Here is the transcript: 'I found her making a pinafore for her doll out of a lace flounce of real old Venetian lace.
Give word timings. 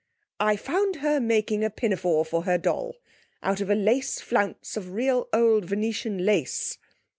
'I 0.39 0.55
found 0.55 0.95
her 0.95 1.19
making 1.19 1.63
a 1.63 1.69
pinafore 1.69 2.25
for 2.25 2.41
her 2.45 2.57
doll 2.57 2.95
out 3.43 3.61
of 3.61 3.69
a 3.69 3.75
lace 3.75 4.19
flounce 4.19 4.75
of 4.75 4.93
real 4.93 5.29
old 5.31 5.65
Venetian 5.65 6.25
lace. 6.25 6.79